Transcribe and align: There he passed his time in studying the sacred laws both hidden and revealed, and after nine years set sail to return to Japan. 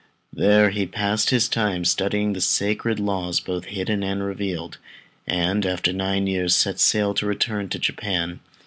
There 0.33 0.71
he 0.71 0.87
passed 0.87 1.29
his 1.29 1.47
time 1.47 1.75
in 1.81 1.85
studying 1.85 2.33
the 2.33 2.41
sacred 2.41 2.99
laws 2.99 3.39
both 3.39 3.65
hidden 3.65 4.01
and 4.01 4.23
revealed, 4.23 4.79
and 5.27 5.63
after 5.63 5.93
nine 5.93 6.25
years 6.25 6.55
set 6.55 6.79
sail 6.79 7.13
to 7.13 7.27
return 7.27 7.69
to 7.69 7.77
Japan. 7.77 8.39